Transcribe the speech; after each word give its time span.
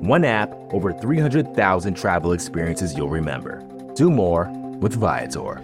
One 0.00 0.24
app, 0.24 0.50
over 0.72 0.94
300,000 0.94 1.92
travel 1.94 2.32
experiences 2.32 2.96
you'll 2.96 3.10
remember. 3.10 3.62
Do 3.94 4.10
more 4.10 4.48
with 4.80 4.94
Viator. 4.94 5.58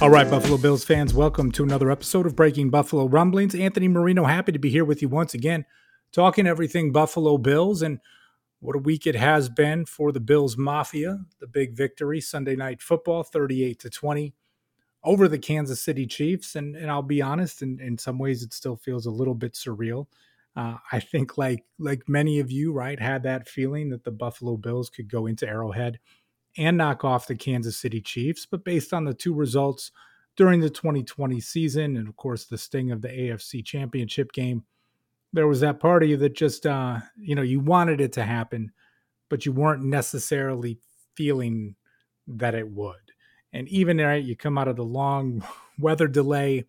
All 0.00 0.08
right, 0.08 0.30
Buffalo 0.30 0.56
Bills 0.56 0.84
fans, 0.84 1.12
welcome 1.12 1.52
to 1.52 1.64
another 1.64 1.90
episode 1.90 2.24
of 2.24 2.34
Breaking 2.34 2.70
Buffalo 2.70 3.06
Rumblings. 3.06 3.54
Anthony 3.54 3.86
Marino, 3.86 4.24
happy 4.24 4.52
to 4.52 4.58
be 4.58 4.70
here 4.70 4.86
with 4.86 5.02
you 5.02 5.10
once 5.10 5.34
again, 5.34 5.66
talking 6.12 6.46
everything 6.46 6.92
Buffalo 6.92 7.36
Bills 7.36 7.82
and 7.82 8.00
what 8.60 8.74
a 8.74 8.78
week 8.78 9.06
it 9.06 9.16
has 9.16 9.50
been 9.50 9.84
for 9.84 10.12
the 10.12 10.20
Bills 10.20 10.56
Mafia. 10.56 11.18
The 11.40 11.46
big 11.46 11.76
victory 11.76 12.22
Sunday 12.22 12.56
night 12.56 12.80
football, 12.80 13.22
38 13.22 13.78
to 13.80 13.90
20 13.90 14.32
over 15.02 15.28
the 15.28 15.38
Kansas 15.38 15.80
City 15.80 16.06
Chiefs. 16.06 16.56
And, 16.56 16.76
and 16.76 16.90
I'll 16.90 17.02
be 17.02 17.22
honest, 17.22 17.62
in, 17.62 17.80
in 17.80 17.98
some 17.98 18.18
ways, 18.18 18.42
it 18.42 18.52
still 18.52 18.76
feels 18.76 19.06
a 19.06 19.10
little 19.10 19.34
bit 19.34 19.54
surreal. 19.54 20.06
Uh, 20.56 20.76
I 20.90 20.98
think, 20.98 21.38
like 21.38 21.64
like 21.78 22.08
many 22.08 22.40
of 22.40 22.50
you, 22.50 22.72
right, 22.72 22.98
had 22.98 23.22
that 23.22 23.48
feeling 23.48 23.88
that 23.90 24.02
the 24.02 24.10
Buffalo 24.10 24.56
Bills 24.56 24.90
could 24.90 25.08
go 25.08 25.26
into 25.26 25.46
Arrowhead 25.46 26.00
and 26.56 26.76
knock 26.76 27.04
off 27.04 27.28
the 27.28 27.36
Kansas 27.36 27.78
City 27.78 28.00
Chiefs. 28.00 28.46
But 28.46 28.64
based 28.64 28.92
on 28.92 29.04
the 29.04 29.14
two 29.14 29.32
results 29.32 29.92
during 30.36 30.60
the 30.60 30.70
2020 30.70 31.40
season, 31.40 31.96
and 31.96 32.08
of 32.08 32.16
course 32.16 32.46
the 32.46 32.58
sting 32.58 32.90
of 32.90 33.00
the 33.00 33.08
AFC 33.08 33.64
Championship 33.64 34.32
game, 34.32 34.64
there 35.32 35.46
was 35.46 35.60
that 35.60 35.78
party 35.78 36.16
that 36.16 36.34
just, 36.34 36.66
uh, 36.66 36.98
you 37.16 37.34
know, 37.34 37.42
you 37.42 37.60
wanted 37.60 38.00
it 38.00 38.12
to 38.14 38.24
happen, 38.24 38.72
but 39.28 39.46
you 39.46 39.52
weren't 39.52 39.84
necessarily 39.84 40.78
feeling 41.14 41.76
that 42.26 42.54
it 42.54 42.68
would. 42.68 42.96
And 43.52 43.68
even 43.68 43.98
right, 43.98 44.22
you 44.22 44.36
come 44.36 44.58
out 44.58 44.68
of 44.68 44.76
the 44.76 44.84
long 44.84 45.44
weather 45.78 46.08
delay 46.08 46.64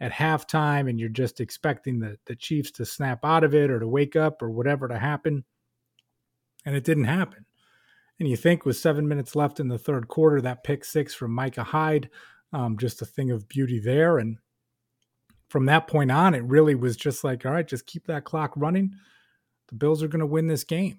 at 0.00 0.12
halftime 0.12 0.88
and 0.88 1.00
you're 1.00 1.08
just 1.08 1.40
expecting 1.40 1.98
the, 1.98 2.18
the 2.26 2.36
Chiefs 2.36 2.70
to 2.72 2.86
snap 2.86 3.24
out 3.24 3.44
of 3.44 3.54
it 3.54 3.70
or 3.70 3.80
to 3.80 3.88
wake 3.88 4.14
up 4.14 4.42
or 4.42 4.50
whatever 4.50 4.88
to 4.88 4.98
happen. 4.98 5.44
And 6.64 6.76
it 6.76 6.84
didn't 6.84 7.04
happen. 7.04 7.46
And 8.18 8.28
you 8.28 8.36
think 8.36 8.64
with 8.64 8.76
seven 8.76 9.08
minutes 9.08 9.36
left 9.36 9.60
in 9.60 9.68
the 9.68 9.78
third 9.78 10.08
quarter, 10.08 10.40
that 10.40 10.64
pick 10.64 10.84
six 10.84 11.14
from 11.14 11.32
Micah 11.32 11.64
Hyde, 11.64 12.10
um, 12.52 12.76
just 12.76 13.00
a 13.00 13.06
thing 13.06 13.30
of 13.30 13.48
beauty 13.48 13.78
there. 13.78 14.18
And 14.18 14.38
from 15.48 15.66
that 15.66 15.86
point 15.86 16.10
on, 16.10 16.34
it 16.34 16.42
really 16.42 16.74
was 16.74 16.96
just 16.96 17.22
like, 17.22 17.46
all 17.46 17.52
right, 17.52 17.66
just 17.66 17.86
keep 17.86 18.06
that 18.06 18.24
clock 18.24 18.52
running. 18.56 18.94
The 19.68 19.76
Bills 19.76 20.02
are 20.02 20.08
going 20.08 20.20
to 20.20 20.26
win 20.26 20.48
this 20.48 20.64
game. 20.64 20.98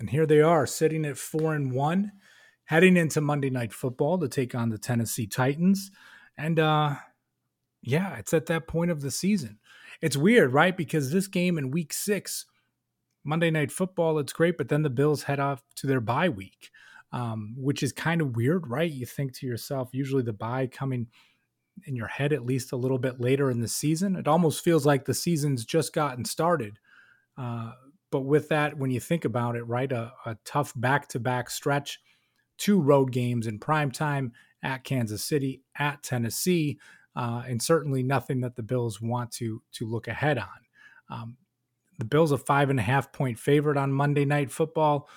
And 0.00 0.10
here 0.10 0.26
they 0.26 0.40
are 0.40 0.66
sitting 0.66 1.04
at 1.04 1.18
four 1.18 1.54
and 1.54 1.72
one 1.72 2.12
heading 2.68 2.98
into 2.98 3.22
Monday 3.22 3.48
Night 3.48 3.72
Football 3.72 4.18
to 4.18 4.28
take 4.28 4.54
on 4.54 4.68
the 4.68 4.76
Tennessee 4.76 5.26
Titans. 5.26 5.90
And 6.36 6.60
uh, 6.60 6.96
yeah, 7.80 8.16
it's 8.16 8.34
at 8.34 8.44
that 8.46 8.68
point 8.68 8.90
of 8.90 9.00
the 9.00 9.10
season. 9.10 9.58
It's 10.02 10.18
weird, 10.18 10.52
right? 10.52 10.76
Because 10.76 11.10
this 11.10 11.28
game 11.28 11.56
in 11.56 11.70
week 11.70 11.94
six, 11.94 12.44
Monday 13.24 13.50
Night 13.50 13.72
Football, 13.72 14.18
it's 14.18 14.34
great, 14.34 14.58
but 14.58 14.68
then 14.68 14.82
the 14.82 14.90
Bills 14.90 15.22
head 15.22 15.40
off 15.40 15.62
to 15.76 15.86
their 15.86 16.02
bye 16.02 16.28
week, 16.28 16.70
um, 17.10 17.54
which 17.56 17.82
is 17.82 17.90
kind 17.90 18.20
of 18.20 18.36
weird, 18.36 18.66
right? 18.66 18.90
You 18.90 19.06
think 19.06 19.32
to 19.36 19.46
yourself, 19.46 19.88
usually 19.92 20.22
the 20.22 20.34
bye 20.34 20.66
coming 20.66 21.06
in 21.86 21.96
your 21.96 22.08
head 22.08 22.34
at 22.34 22.44
least 22.44 22.72
a 22.72 22.76
little 22.76 22.98
bit 22.98 23.18
later 23.18 23.50
in 23.50 23.60
the 23.60 23.68
season. 23.68 24.14
It 24.14 24.28
almost 24.28 24.62
feels 24.62 24.84
like 24.84 25.06
the 25.06 25.14
season's 25.14 25.64
just 25.64 25.94
gotten 25.94 26.26
started. 26.26 26.78
Uh, 27.38 27.72
but 28.10 28.20
with 28.20 28.50
that, 28.50 28.76
when 28.76 28.90
you 28.90 29.00
think 29.00 29.24
about 29.24 29.56
it, 29.56 29.62
right, 29.62 29.90
a, 29.90 30.12
a 30.26 30.36
tough 30.44 30.74
back 30.76 31.08
to 31.08 31.20
back 31.20 31.48
stretch 31.48 31.98
two 32.58 32.80
road 32.80 33.12
games 33.12 33.46
in 33.46 33.58
prime 33.58 33.90
time 33.90 34.32
at 34.62 34.84
Kansas 34.84 35.22
City, 35.22 35.62
at 35.78 36.02
Tennessee, 36.02 36.78
uh, 37.16 37.42
and 37.48 37.62
certainly 37.62 38.02
nothing 38.02 38.40
that 38.40 38.56
the 38.56 38.62
Bills 38.62 39.00
want 39.00 39.30
to 39.32 39.62
to 39.72 39.86
look 39.86 40.08
ahead 40.08 40.38
on. 40.38 40.48
Um, 41.10 41.36
the 41.98 42.04
Bills 42.04 42.32
a 42.32 42.38
five 42.38 42.70
and 42.70 42.78
a 42.78 42.82
half 42.82 43.12
point 43.12 43.38
favorite 43.38 43.76
on 43.76 43.92
Monday 43.92 44.24
Night 44.24 44.50
Football 44.50 45.08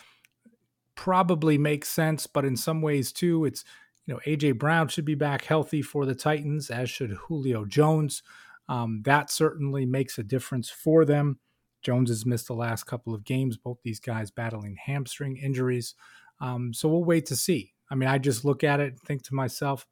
probably 0.95 1.57
makes 1.57 1.89
sense, 1.89 2.27
but 2.27 2.45
in 2.45 2.55
some 2.55 2.81
ways 2.81 3.11
too, 3.11 3.45
it's 3.45 3.63
you 4.05 4.13
know 4.13 4.19
AJ 4.25 4.57
Brown 4.57 4.87
should 4.87 5.05
be 5.05 5.15
back 5.15 5.45
healthy 5.45 5.81
for 5.81 6.05
the 6.05 6.15
Titans, 6.15 6.69
as 6.69 6.89
should 6.89 7.11
Julio 7.11 7.65
Jones. 7.65 8.23
Um, 8.67 9.01
that 9.05 9.29
certainly 9.29 9.85
makes 9.85 10.17
a 10.17 10.23
difference 10.23 10.69
for 10.69 11.03
them. 11.05 11.39
Jones 11.81 12.09
has 12.09 12.25
missed 12.25 12.47
the 12.47 12.53
last 12.53 12.85
couple 12.85 13.13
of 13.13 13.23
games, 13.23 13.57
both 13.57 13.79
these 13.83 13.99
guys 13.99 14.31
battling 14.31 14.77
hamstring 14.85 15.37
injuries. 15.37 15.95
Um, 16.41 16.73
so 16.73 16.89
we'll 16.89 17.03
wait 17.03 17.27
to 17.27 17.35
see. 17.35 17.73
I 17.89 17.95
mean, 17.95 18.09
I 18.09 18.17
just 18.17 18.43
look 18.43 18.63
at 18.63 18.79
it 18.79 18.93
and 18.93 18.99
think 18.99 19.23
to 19.23 19.35
myself, 19.35 19.87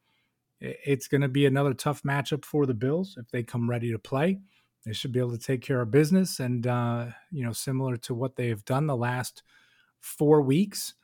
it's 0.59 1.07
going 1.07 1.21
to 1.21 1.29
be 1.29 1.45
another 1.45 1.73
tough 1.73 2.03
matchup 2.03 2.43
for 2.43 2.65
the 2.65 2.73
Bills 2.73 3.15
if 3.17 3.29
they 3.29 3.43
come 3.43 3.69
ready 3.69 3.91
to 3.91 3.99
play. 3.99 4.39
They 4.85 4.93
should 4.93 5.11
be 5.11 5.19
able 5.19 5.31
to 5.31 5.37
take 5.37 5.61
care 5.61 5.81
of 5.81 5.91
business, 5.91 6.39
and 6.39 6.65
uh, 6.65 7.07
you 7.31 7.45
know, 7.45 7.51
similar 7.51 7.97
to 7.97 8.13
what 8.13 8.35
they 8.35 8.47
have 8.49 8.65
done 8.65 8.87
the 8.87 8.95
last 8.95 9.43
four 9.99 10.41
weeks. 10.41 10.95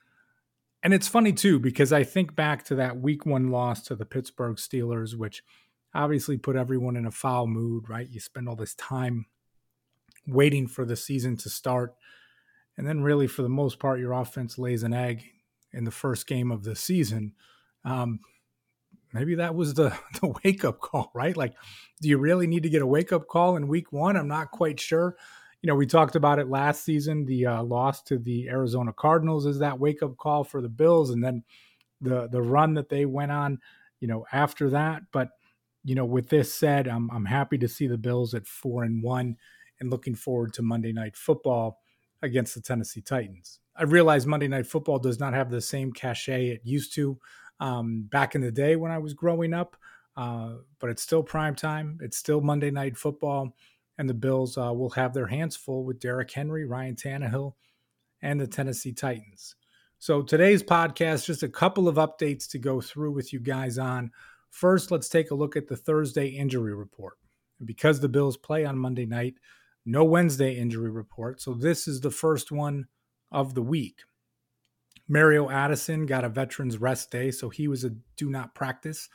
And 0.82 0.94
it's 0.94 1.08
funny 1.08 1.34
too 1.34 1.60
because 1.60 1.92
I 1.92 2.04
think 2.04 2.36
back 2.36 2.64
to 2.66 2.76
that 2.76 3.00
Week 3.00 3.26
One 3.26 3.52
loss 3.52 3.82
to 3.84 3.96
the 3.96 4.06
Pittsburgh 4.06 4.56
Steelers, 4.58 5.16
which 5.16 5.44
obviously 5.94 6.38
put 6.38 6.56
everyone 6.56 6.96
in 6.96 7.06
a 7.06 7.12
foul 7.12 7.48
mood. 7.48 7.90
Right? 7.90 8.10
You 8.10 8.20
spend 8.20 8.48
all 8.48 8.56
this 8.56 8.76
time 8.76 9.26
waiting 10.26 10.68
for 10.68 10.86
the 10.86 10.96
season 10.96 11.38
to 11.38 11.50
start. 11.50 11.96
And 12.78 12.88
then, 12.88 13.04
really, 13.04 13.28
for 13.28 13.42
the 13.42 13.50
most 13.50 13.80
part, 13.80 14.00
your 14.00 14.14
offense 14.14 14.58
lays 14.58 14.84
an 14.84 14.94
egg 14.94 15.32
in 15.76 15.84
the 15.84 15.92
first 15.92 16.26
game 16.26 16.52
of 16.52 16.64
the 16.64 16.76
season. 16.76 17.34
Um, 17.84 18.22
maybe 19.14 19.36
that 19.36 19.56
was 19.56 19.74
the, 19.74 19.90
the 20.22 20.34
wake 20.44 20.64
up 20.64 20.80
call, 20.80 21.12
right? 21.14 21.36
Like, 21.36 21.54
do 22.02 22.10
you 22.10 22.18
really 22.18 22.48
need 22.48 22.64
to 22.64 22.70
get 22.70 22.82
a 22.82 22.88
wake 22.88 23.12
up 23.12 23.28
call 23.28 23.56
in 23.58 23.68
week 23.68 23.92
one? 23.92 24.18
I'm 24.18 24.28
not 24.28 24.52
quite 24.52 24.80
sure. 24.80 25.16
You 25.62 25.68
know, 25.68 25.76
we 25.76 25.86
talked 25.86 26.16
about 26.16 26.40
it 26.40 26.48
last 26.48 26.84
season. 26.84 27.26
The 27.26 27.48
uh, 27.48 27.64
loss 27.64 28.04
to 28.04 28.18
the 28.18 28.48
Arizona 28.50 28.94
Cardinals 28.94 29.46
is 29.46 29.60
that 29.60 29.80
wake 29.80 30.04
up 30.04 30.18
call 30.18 30.44
for 30.44 30.62
the 30.62 30.70
Bills, 30.70 31.10
and 31.10 31.24
then 31.24 31.44
the 32.02 32.28
the 32.28 32.42
run 32.42 32.76
that 32.76 32.90
they 32.90 33.06
went 33.06 33.32
on, 33.32 33.58
you 34.00 34.08
know, 34.08 34.26
after 34.32 34.70
that. 34.72 35.04
But 35.12 35.30
you 35.84 35.96
know, 35.96 36.06
with 36.06 36.30
this 36.30 36.54
said, 36.54 36.88
I'm 36.88 37.10
I'm 37.10 37.26
happy 37.26 37.58
to 37.58 37.68
see 37.68 37.88
the 37.88 37.98
Bills 37.98 38.36
at 38.36 38.46
four 38.46 38.84
and 38.84 39.02
one, 39.02 39.38
and 39.80 39.90
looking 39.90 40.14
forward 40.14 40.54
to 40.54 40.62
Monday 40.62 40.94
Night 40.94 41.16
Football 41.16 41.80
against 42.26 42.56
the 42.56 42.62
Tennessee 42.62 43.02
Titans. 43.02 43.60
I 43.76 43.84
realize 43.84 44.26
Monday 44.26 44.48
Night 44.48 44.68
Football 44.68 45.00
does 45.00 45.20
not 45.20 45.34
have 45.34 45.50
the 45.50 45.62
same 45.62 45.92
cachet 45.92 46.48
it 46.48 46.62
used 46.64 46.94
to 46.96 47.18
um, 47.60 48.08
back 48.10 48.36
in 48.36 48.42
the 48.42 48.52
day 48.52 48.76
when 48.76 48.92
I 48.92 48.98
was 48.98 49.14
growing 49.14 49.54
up, 49.54 49.78
uh, 50.18 50.56
but 50.80 50.90
it's 50.90 51.04
still 51.04 51.24
prime 51.24 51.56
time. 51.56 51.98
It's 52.02 52.18
still 52.18 52.42
Monday 52.42 52.72
Night 52.72 52.98
Football, 52.98 53.56
and 53.98 54.10
the 54.10 54.14
Bills 54.14 54.58
uh, 54.58 54.74
will 54.74 54.90
have 54.92 55.14
their 55.14 55.28
hands 55.28 55.56
full 55.56 55.86
with 55.86 56.00
Derrick 56.00 56.32
Henry, 56.32 56.66
Ryan 56.66 56.96
Tannehill, 56.96 57.54
and 58.22 58.40
the 58.40 58.48
Tennessee 58.48 58.94
Titans. 58.94 59.56
So 60.00 60.22
today's 60.22 60.62
podcast, 60.62 61.26
just 61.26 61.44
a 61.44 61.50
couple 61.50 61.88
of 61.88 61.96
updates 61.96 62.50
to 62.50 62.60
go 62.60 62.82
through 62.82 63.12
with 63.12 63.32
you 63.32 63.40
guys 63.40 63.78
on. 63.78 64.12
First, 64.50 64.92
let's 64.92 65.10
take 65.10 65.32
a 65.32 65.36
look 65.36 65.56
at 65.56 65.68
the 65.68 65.78
Thursday 65.78 66.28
injury 66.28 66.74
report. 66.74 67.14
Because 67.64 68.00
the 68.02 68.10
Bills 68.10 68.36
play 68.36 68.66
on 68.66 68.78
Monday 68.78 69.06
night, 69.06 69.36
no 69.86 70.04
Wednesday 70.04 70.56
injury 70.56 70.90
report. 70.90 71.42
So 71.42 71.54
this 71.54 71.88
is 71.88 72.02
the 72.02 72.12
first 72.12 72.52
one 72.52 72.88
of 73.32 73.54
the 73.54 73.62
week. 73.62 74.02
Mario 75.08 75.50
Addison 75.50 76.06
got 76.06 76.24
a 76.24 76.30
veterans 76.30 76.80
rest 76.80 77.12
day, 77.12 77.30
so 77.30 77.50
he 77.50 77.68
was 77.68 77.84
a 77.84 77.92
do 78.18 78.30
not 78.30 78.56
practice 78.56 79.08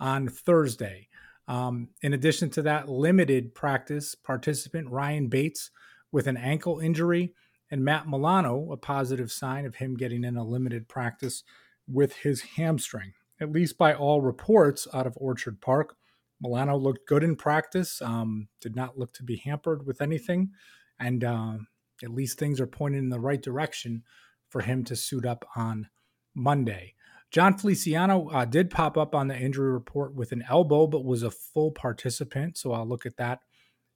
on 0.00 0.28
Thursday. 0.28 1.08
Um, 1.48 1.88
in 2.02 2.12
addition 2.12 2.50
to 2.50 2.62
that, 2.62 2.88
limited 2.88 3.54
practice 3.54 4.14
participant 4.16 4.90
Ryan 4.90 5.28
Bates 5.28 5.70
with 6.10 6.26
an 6.26 6.36
ankle 6.36 6.80
injury, 6.80 7.34
and 7.70 7.84
Matt 7.84 8.08
Milano, 8.08 8.72
a 8.72 8.76
positive 8.76 9.30
sign 9.30 9.66
of 9.66 9.76
him 9.76 9.96
getting 9.96 10.24
in 10.24 10.36
a 10.36 10.44
limited 10.44 10.88
practice 10.88 11.44
with 11.86 12.16
his 12.16 12.40
hamstring. 12.40 13.12
At 13.40 13.52
least 13.52 13.76
by 13.78 13.94
all 13.94 14.22
reports 14.22 14.88
out 14.94 15.06
of 15.06 15.16
Orchard 15.20 15.60
Park, 15.60 15.96
Milano 16.40 16.76
looked 16.76 17.08
good 17.08 17.22
in 17.22 17.36
practice, 17.36 18.02
um, 18.02 18.48
did 18.60 18.76
not 18.76 18.98
look 18.98 19.12
to 19.14 19.22
be 19.22 19.36
hampered 19.36 19.86
with 19.86 20.02
anything, 20.02 20.50
and 20.98 21.24
uh, 21.24 21.54
at 22.02 22.10
least 22.10 22.38
things 22.38 22.60
are 22.60 22.66
pointing 22.66 23.00
in 23.00 23.08
the 23.08 23.20
right 23.20 23.40
direction 23.40 24.02
for 24.48 24.60
him 24.60 24.84
to 24.84 24.96
suit 24.96 25.24
up 25.24 25.44
on 25.56 25.88
Monday. 26.34 26.94
Jon 27.30 27.56
Feliciano 27.56 28.28
uh, 28.30 28.44
did 28.44 28.70
pop 28.70 28.96
up 28.96 29.14
on 29.14 29.28
the 29.28 29.36
injury 29.36 29.72
report 29.72 30.14
with 30.14 30.32
an 30.32 30.44
elbow, 30.48 30.86
but 30.86 31.04
was 31.04 31.22
a 31.22 31.30
full 31.30 31.70
participant. 31.70 32.56
So 32.56 32.72
I'll 32.72 32.86
look 32.86 33.04
at 33.04 33.16
that 33.16 33.40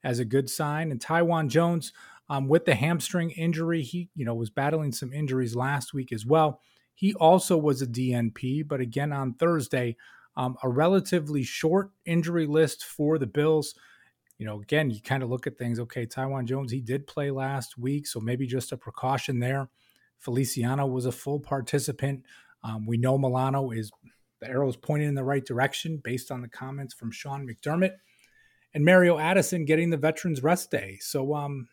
as 0.03 0.19
a 0.19 0.25
good 0.25 0.51
sign. 0.51 0.91
And 0.91 1.01
Taiwan 1.01 1.49
Jones, 1.49 1.93
um, 2.29 2.49
with 2.49 2.65
the 2.65 2.75
hamstring 2.75 3.31
injury, 3.31 3.83
he 3.83 4.09
you 4.15 4.25
know 4.25 4.35
was 4.35 4.51
battling 4.51 4.93
some 4.93 5.13
injuries 5.13 5.55
last 5.55 5.95
week 5.95 6.13
as 6.13 6.27
well. 6.27 6.61
He 6.95 7.15
also 7.15 7.57
was 7.57 7.81
a 7.81 7.87
DNP, 7.87 8.67
but 8.67 8.81
again 8.81 9.13
on 9.13 9.35
Thursday, 9.35 9.97
um, 10.41 10.57
a 10.63 10.69
relatively 10.71 11.43
short 11.43 11.91
injury 12.07 12.47
list 12.47 12.87
for 12.87 13.19
the 13.19 13.27
Bills. 13.27 13.75
You 14.39 14.47
know, 14.47 14.63
again, 14.63 14.91
you 14.91 15.03
kind 15.03 15.23
of 15.23 15.29
look 15.29 15.47
at 15.47 15.59
things. 15.59 15.79
Okay, 15.79 16.07
Taiwan 16.07 16.47
Jones, 16.47 16.73
he 16.73 16.81
did 16.81 17.07
play 17.07 17.31
last 17.31 17.77
week, 17.77 18.07
so 18.07 18.21
maybe 18.21 18.47
just 18.47 18.73
a 18.73 18.79
precaution 18.79 19.39
there. 19.39 19.69
Feliciano 20.17 20.87
was 20.87 21.05
a 21.05 21.13
full 21.13 21.41
participant. 21.41 22.25
Um, 22.65 22.87
we 22.87 22.97
know 22.97 23.19
Milano 23.19 23.71
is 23.71 23.91
the 24.41 24.49
arrow 24.49 24.71
is 24.71 24.79
pointing 24.79 25.09
in 25.09 25.15
the 25.15 25.25
right 25.25 25.45
direction 25.45 26.01
based 26.03 26.31
on 26.31 26.41
the 26.41 26.49
comments 26.49 26.95
from 26.95 27.13
Sean 27.13 27.47
McDermott 27.47 27.97
and 28.73 28.83
Mario 28.83 29.19
Addison 29.19 29.67
getting 29.67 29.91
the 29.91 29.99
Veterans 29.99 30.43
Rest 30.43 30.71
Day. 30.71 30.97
So, 31.03 31.35
um, 31.35 31.69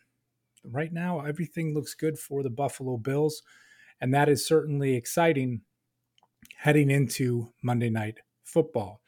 right 0.62 0.92
now, 0.92 1.20
everything 1.20 1.72
looks 1.72 1.94
good 1.94 2.18
for 2.18 2.42
the 2.42 2.50
Buffalo 2.50 2.98
Bills, 2.98 3.42
and 3.98 4.12
that 4.12 4.28
is 4.28 4.46
certainly 4.46 4.94
exciting 4.94 5.62
heading 6.58 6.90
into 6.90 7.54
Monday 7.62 7.88
Night 7.88 8.18
Football. 8.48 9.00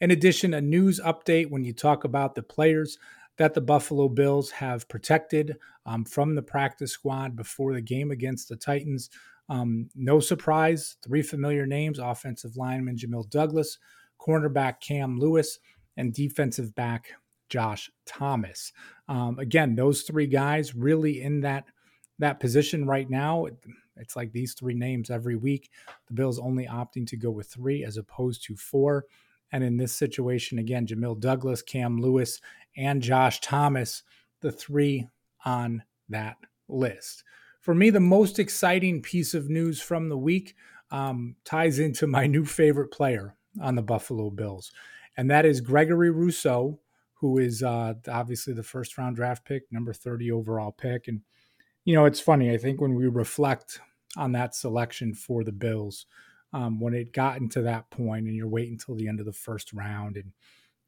In 0.00 0.10
addition, 0.10 0.54
a 0.54 0.60
news 0.60 1.00
update 1.04 1.50
when 1.50 1.64
you 1.64 1.72
talk 1.72 2.04
about 2.04 2.34
the 2.34 2.42
players 2.42 2.98
that 3.36 3.54
the 3.54 3.60
Buffalo 3.60 4.08
Bills 4.08 4.50
have 4.50 4.88
protected 4.88 5.56
um, 5.86 6.04
from 6.04 6.34
the 6.34 6.42
practice 6.42 6.92
squad 6.92 7.36
before 7.36 7.72
the 7.72 7.80
game 7.80 8.10
against 8.10 8.48
the 8.48 8.56
Titans. 8.56 9.10
Um, 9.48 9.88
no 9.94 10.20
surprise, 10.20 10.96
three 11.02 11.22
familiar 11.22 11.64
names 11.64 11.98
offensive 11.98 12.56
lineman 12.56 12.96
Jamil 12.96 13.28
Douglas, 13.30 13.78
cornerback 14.20 14.80
Cam 14.80 15.18
Lewis, 15.18 15.58
and 15.96 16.12
defensive 16.12 16.74
back 16.74 17.06
Josh 17.48 17.90
Thomas. 18.04 18.72
Um, 19.08 19.38
again, 19.38 19.74
those 19.74 20.02
three 20.02 20.26
guys 20.26 20.74
really 20.74 21.22
in 21.22 21.40
that 21.40 21.64
that 22.18 22.40
position 22.40 22.84
right 22.84 23.08
now. 23.08 23.46
It's 24.00 24.16
like 24.16 24.32
these 24.32 24.54
three 24.54 24.74
names 24.74 25.10
every 25.10 25.36
week. 25.36 25.70
The 26.06 26.14
Bills 26.14 26.38
only 26.38 26.66
opting 26.66 27.06
to 27.08 27.16
go 27.16 27.30
with 27.30 27.48
three 27.48 27.84
as 27.84 27.96
opposed 27.96 28.44
to 28.44 28.56
four. 28.56 29.04
And 29.52 29.64
in 29.64 29.76
this 29.76 29.92
situation, 29.92 30.58
again, 30.58 30.86
Jamil 30.86 31.18
Douglas, 31.18 31.62
Cam 31.62 32.00
Lewis, 32.00 32.40
and 32.76 33.02
Josh 33.02 33.40
Thomas, 33.40 34.02
the 34.40 34.52
three 34.52 35.08
on 35.44 35.82
that 36.08 36.36
list. 36.68 37.24
For 37.60 37.74
me, 37.74 37.90
the 37.90 38.00
most 38.00 38.38
exciting 38.38 39.02
piece 39.02 39.34
of 39.34 39.50
news 39.50 39.80
from 39.80 40.08
the 40.08 40.18
week 40.18 40.54
um, 40.90 41.36
ties 41.44 41.78
into 41.78 42.06
my 42.06 42.26
new 42.26 42.44
favorite 42.44 42.90
player 42.90 43.36
on 43.60 43.74
the 43.74 43.82
Buffalo 43.82 44.30
Bills, 44.30 44.72
and 45.16 45.30
that 45.30 45.44
is 45.44 45.60
Gregory 45.60 46.10
Rousseau, 46.10 46.78
who 47.14 47.38
is 47.38 47.62
uh, 47.62 47.94
obviously 48.06 48.54
the 48.54 48.62
first 48.62 48.96
round 48.96 49.16
draft 49.16 49.44
pick, 49.44 49.64
number 49.72 49.92
30 49.92 50.30
overall 50.30 50.70
pick. 50.70 51.08
And, 51.08 51.22
you 51.88 51.94
know, 51.94 52.04
it's 52.04 52.20
funny. 52.20 52.52
I 52.52 52.58
think 52.58 52.82
when 52.82 52.94
we 52.94 53.06
reflect 53.08 53.80
on 54.14 54.32
that 54.32 54.54
selection 54.54 55.14
for 55.14 55.42
the 55.42 55.52
Bills, 55.52 56.04
um, 56.52 56.80
when 56.80 56.92
it 56.92 57.14
got 57.14 57.40
into 57.40 57.62
that 57.62 57.88
point 57.90 58.26
and 58.26 58.36
you're 58.36 58.46
waiting 58.46 58.74
until 58.74 58.94
the 58.94 59.08
end 59.08 59.20
of 59.20 59.24
the 59.24 59.32
first 59.32 59.72
round 59.72 60.18
and, 60.18 60.32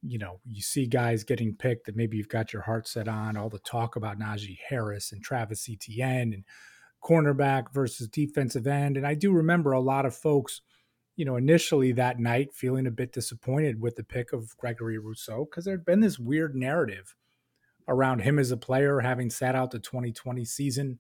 you 0.02 0.18
know, 0.18 0.40
you 0.44 0.60
see 0.60 0.84
guys 0.84 1.24
getting 1.24 1.56
picked 1.56 1.86
that 1.86 1.96
maybe 1.96 2.18
you've 2.18 2.28
got 2.28 2.52
your 2.52 2.60
heart 2.60 2.86
set 2.86 3.08
on, 3.08 3.38
all 3.38 3.48
the 3.48 3.58
talk 3.60 3.96
about 3.96 4.18
Najee 4.18 4.58
Harris 4.68 5.10
and 5.10 5.24
Travis 5.24 5.66
Etienne 5.70 6.34
and 6.34 6.44
cornerback 7.02 7.72
versus 7.72 8.06
defensive 8.06 8.66
end. 8.66 8.98
And 8.98 9.06
I 9.06 9.14
do 9.14 9.32
remember 9.32 9.72
a 9.72 9.80
lot 9.80 10.04
of 10.04 10.14
folks– 10.14 10.60
you 11.20 11.26
know, 11.26 11.36
initially 11.36 11.92
that 11.92 12.18
night 12.18 12.54
feeling 12.54 12.86
a 12.86 12.90
bit 12.90 13.12
disappointed 13.12 13.78
with 13.78 13.94
the 13.94 14.02
pick 14.02 14.32
of 14.32 14.56
Gregory 14.56 14.96
Rousseau 14.96 15.44
because 15.44 15.66
there 15.66 15.74
had 15.74 15.84
been 15.84 16.00
this 16.00 16.18
weird 16.18 16.54
narrative 16.54 17.14
around 17.90 18.20
him 18.20 18.38
as 18.38 18.50
a 18.50 18.56
player, 18.56 19.00
having 19.00 19.28
sat 19.28 19.54
out 19.54 19.72
the 19.72 19.78
2020 19.78 20.44
season, 20.46 20.98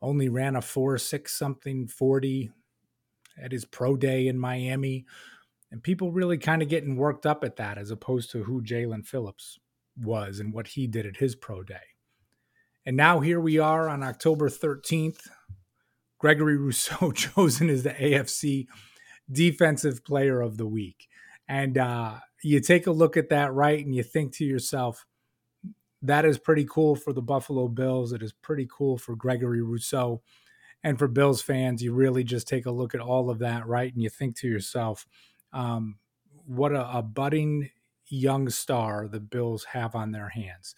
only 0.00 0.28
ran 0.28 0.56
a 0.56 0.62
four 0.62 0.96
six 0.96 1.36
something 1.36 1.86
40 1.86 2.50
at 3.42 3.52
his 3.52 3.64
pro 3.64 3.96
day 3.96 4.28
in 4.28 4.38
Miami. 4.38 5.04
And 5.70 5.82
people 5.82 6.12
really 6.12 6.38
kind 6.38 6.62
of 6.62 6.68
getting 6.68 6.96
worked 6.96 7.26
up 7.26 7.44
at 7.44 7.56
that 7.56 7.76
as 7.76 7.90
opposed 7.90 8.30
to 8.30 8.44
who 8.44 8.62
Jaelan 8.62 9.06
Phillips 9.06 9.58
was 9.96 10.40
and 10.40 10.52
what 10.52 10.68
he 10.68 10.86
did 10.86 11.06
at 11.06 11.18
his 11.18 11.34
pro 11.34 11.62
day. 11.62 11.76
And 12.86 12.96
now 12.96 13.20
here 13.20 13.40
we 13.40 13.58
are 13.58 13.88
on 13.88 14.02
October 14.02 14.48
13th. 14.48 15.28
Gregory 16.18 16.56
Rousseau 16.58 17.12
chosen 17.12 17.68
as 17.68 17.82
the 17.82 17.90
AFC 17.90 18.66
defensive 19.30 20.04
player 20.04 20.40
of 20.40 20.56
the 20.56 20.66
week. 20.66 21.08
And 21.48 21.76
uh, 21.76 22.16
you 22.42 22.60
take 22.60 22.86
a 22.86 22.92
look 22.92 23.16
at 23.16 23.28
that, 23.30 23.52
right? 23.52 23.84
And 23.84 23.94
you 23.94 24.02
think 24.02 24.34
to 24.36 24.44
yourself, 24.44 25.04
that 26.02 26.24
is 26.24 26.38
pretty 26.38 26.66
cool 26.68 26.96
for 26.96 27.12
the 27.12 27.22
Buffalo 27.22 27.68
Bills. 27.68 28.12
It 28.12 28.22
is 28.22 28.32
pretty 28.32 28.68
cool 28.70 28.96
for 28.96 29.14
Gregory 29.14 29.62
Rousseau. 29.62 30.22
And 30.82 30.98
for 30.98 31.08
Bills 31.08 31.42
fans, 31.42 31.82
you 31.82 31.92
really 31.92 32.24
just 32.24 32.48
take 32.48 32.66
a 32.66 32.70
look 32.70 32.94
at 32.94 33.00
all 33.00 33.28
of 33.28 33.38
that, 33.40 33.66
right? 33.66 33.92
And 33.92 34.02
you 34.02 34.08
think 34.08 34.36
to 34.36 34.48
yourself, 34.48 35.06
um, 35.52 35.96
what 36.46 36.72
a, 36.72 36.98
a 36.98 37.02
budding 37.02 37.70
young 38.06 38.48
star 38.48 39.08
the 39.08 39.20
Bills 39.20 39.64
have 39.64 39.94
on 39.94 40.10
their 40.10 40.30
hands 40.30 40.74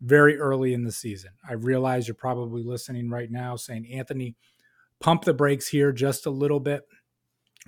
very 0.00 0.36
early 0.36 0.74
in 0.74 0.84
the 0.84 0.92
season. 0.92 1.30
I 1.48 1.54
realize 1.54 2.06
you're 2.06 2.14
probably 2.14 2.62
listening 2.62 3.08
right 3.08 3.30
now 3.30 3.56
saying, 3.56 3.88
Anthony, 3.92 4.34
pump 5.00 5.24
the 5.24 5.34
brakes 5.34 5.68
here 5.68 5.92
just 5.92 6.26
a 6.26 6.30
little 6.30 6.60
bit 6.60 6.82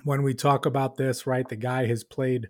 when 0.03 0.23
we 0.23 0.33
talk 0.33 0.65
about 0.65 0.97
this, 0.97 1.25
right? 1.25 1.47
The 1.47 1.55
guy 1.55 1.87
has 1.87 2.03
played 2.03 2.47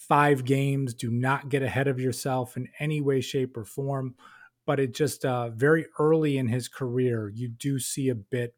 five 0.00 0.44
games. 0.44 0.94
Do 0.94 1.10
not 1.10 1.50
get 1.50 1.62
ahead 1.62 1.86
of 1.86 2.00
yourself 2.00 2.56
in 2.56 2.68
any 2.78 3.00
way, 3.00 3.20
shape, 3.20 3.56
or 3.56 3.64
form. 3.64 4.14
But 4.66 4.80
it 4.80 4.94
just 4.94 5.24
uh, 5.24 5.50
very 5.50 5.86
early 5.98 6.38
in 6.38 6.48
his 6.48 6.68
career, 6.68 7.28
you 7.28 7.48
do 7.48 7.78
see 7.78 8.08
a 8.08 8.14
bit, 8.14 8.54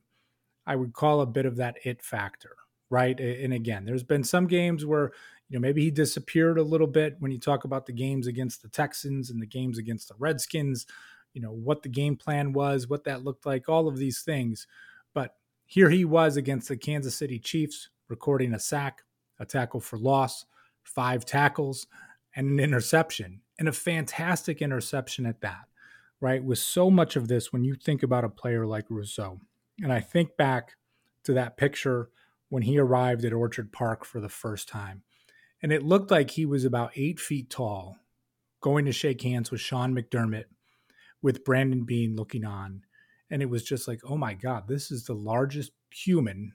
I 0.67 0.77
would 0.77 0.93
call 0.93 1.21
a 1.21 1.27
bit 1.27 1.47
of 1.47 1.57
that 1.57 1.77
it 1.85 2.01
factor, 2.03 2.57
right? 2.91 3.19
And 3.19 3.53
again, 3.53 3.85
there's 3.85 4.05
been 4.05 4.25
some 4.25 4.47
games 4.47 4.87
where, 4.87 5.13
you 5.49 5.59
know, 5.59 5.61
maybe 5.61 5.83
he 5.83 5.91
disappeared 5.91 6.59
a 6.59 6.63
little 6.63 6.87
bit 6.87 7.17
when 7.19 7.33
you 7.33 7.39
talk 7.39 7.65
about 7.65 7.87
the 7.87 7.93
games 7.93 8.27
against 8.27 8.63
the 8.63 8.69
Texans 8.69 9.31
and 9.31 9.43
the 9.43 9.47
games 9.47 9.79
against 9.79 10.09
the 10.09 10.15
Redskins, 10.19 10.87
you 11.35 11.43
know, 11.43 11.53
what 11.53 11.83
the 11.83 11.89
game 11.89 12.17
plan 12.17 12.53
was, 12.53 12.89
what 12.89 13.05
that 13.05 13.25
looked 13.25 13.47
like, 13.47 13.69
all 13.69 13.89
of 13.89 13.97
these 13.97 14.23
things. 14.23 14.67
But 15.13 15.35
here 15.67 15.91
he 15.91 16.05
was 16.05 16.37
against 16.37 16.69
the 16.69 16.77
Kansas 16.77 17.17
City 17.17 17.39
Chiefs, 17.39 17.89
recording 18.09 18.55
a 18.55 18.59
sack, 18.59 19.03
a 19.41 19.47
tackle 19.47 19.81
for 19.81 19.99
loss, 19.99 20.45
five 20.83 21.25
tackles, 21.25 21.87
and 22.35 22.49
an 22.49 22.61
interception, 22.61 23.41
and 23.59 23.69
a 23.69 23.73
fantastic 23.73 24.63
interception 24.63 25.27
at 25.27 25.41
that, 25.41 25.67
right? 26.21 26.43
With 26.43 26.59
so 26.59 26.91
much 26.91 27.17
of 27.17 27.29
this, 27.29 27.53
when 27.53 27.65
you 27.65 27.75
think 27.75 28.03
about 28.03 28.25
a 28.25 28.29
player 28.29 28.67
like 28.67 28.87
Rousseau, 28.89 29.41
and 29.81 29.93
I 29.93 30.01
think 30.01 30.37
back 30.37 30.73
to 31.25 31.33
that 31.35 31.57
picture 31.57 32.11
when 32.49 32.63
he 32.63 32.79
arrived 32.79 33.25
at 33.25 33.33
Orchard 33.33 33.73
Park 33.73 34.05
for 34.05 34.21
the 34.21 34.29
first 34.29 34.69
time, 34.69 35.03
and 35.63 35.73
it 35.73 35.83
looked 35.83 36.11
like 36.11 36.31
he 36.31 36.45
was 36.45 36.65
about 36.65 36.93
eight 36.97 37.21
feet 37.21 37.49
tall, 37.49 37.97
going 38.61 38.85
to 38.85 38.93
shake 38.93 39.23
hands 39.23 39.51
with 39.51 39.61
Sean 39.61 39.95
McDermott, 39.95 40.45
with 41.21 41.45
Brandon 41.45 41.85
Beane 41.85 42.17
looking 42.17 42.45
on. 42.45 42.83
And 43.31 43.41
it 43.41 43.49
was 43.49 43.63
just 43.63 43.89
like, 43.89 44.01
oh 44.05 44.17
my 44.17 44.35
God, 44.35 44.69
this 44.69 44.91
is 44.91 45.05
the 45.05 45.15
largest 45.15 45.73
human 45.91 46.53